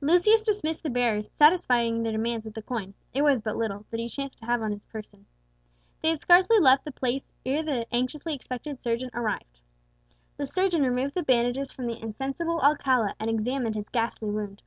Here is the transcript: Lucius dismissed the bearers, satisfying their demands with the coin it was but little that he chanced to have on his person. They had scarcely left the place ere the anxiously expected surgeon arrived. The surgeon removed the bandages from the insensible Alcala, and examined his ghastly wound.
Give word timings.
Lucius 0.00 0.44
dismissed 0.44 0.84
the 0.84 0.88
bearers, 0.88 1.32
satisfying 1.32 2.04
their 2.04 2.12
demands 2.12 2.44
with 2.44 2.54
the 2.54 2.62
coin 2.62 2.94
it 3.12 3.22
was 3.22 3.40
but 3.40 3.56
little 3.56 3.84
that 3.90 3.98
he 3.98 4.08
chanced 4.08 4.38
to 4.38 4.46
have 4.46 4.62
on 4.62 4.70
his 4.70 4.84
person. 4.84 5.26
They 6.00 6.10
had 6.10 6.20
scarcely 6.20 6.60
left 6.60 6.84
the 6.84 6.92
place 6.92 7.24
ere 7.44 7.64
the 7.64 7.92
anxiously 7.92 8.36
expected 8.36 8.80
surgeon 8.80 9.10
arrived. 9.12 9.58
The 10.36 10.46
surgeon 10.46 10.84
removed 10.84 11.14
the 11.14 11.24
bandages 11.24 11.72
from 11.72 11.88
the 11.88 12.00
insensible 12.00 12.60
Alcala, 12.60 13.16
and 13.18 13.28
examined 13.28 13.74
his 13.74 13.88
ghastly 13.88 14.30
wound. 14.30 14.62